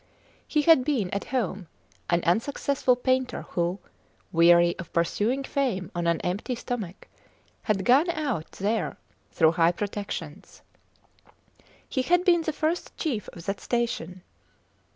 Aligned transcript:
He 0.47 0.63
had 0.63 0.83
been, 0.83 1.11
at 1.11 1.25
home, 1.25 1.67
an 2.09 2.23
unsuccessful 2.23 2.95
painter 2.95 3.43
who, 3.51 3.77
weary 4.31 4.75
of 4.79 4.91
pursuing 4.93 5.43
fame 5.43 5.91
on 5.93 6.07
an 6.07 6.19
empty 6.21 6.55
stomach, 6.55 7.07
had 7.61 7.85
gone 7.85 8.09
out 8.09 8.53
there 8.53 8.97
through 9.31 9.51
high 9.51 9.73
protections. 9.73 10.63
He 11.87 12.01
had 12.01 12.25
been 12.25 12.41
the 12.41 12.51
first 12.51 12.97
chief 12.97 13.29
of 13.33 13.45
that 13.45 13.61
station. 13.61 14.23